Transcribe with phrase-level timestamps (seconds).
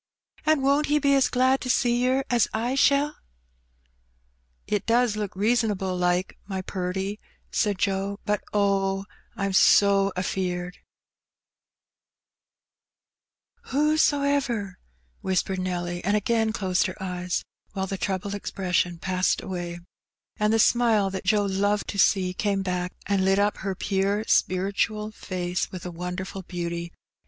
[0.47, 3.11] An' won't He be as glad to see yer as I shaU?""
[4.75, 7.19] It does look reasonable like, my purty,"
[7.51, 9.05] said Joe; "but, oh,
[9.37, 10.77] Fm so afeard/'
[13.69, 14.79] "'Who so ever/"
[15.21, 17.43] whispered Nelly, and again closed her eyes,
[17.73, 19.81] while the troubled expression passed away,
[20.37, 24.23] and the smile that Joe loved to see came back and lit up her pure
[24.25, 26.91] spirituelle face with a wonderful beauty.